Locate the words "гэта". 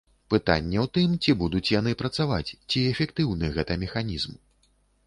3.61-3.81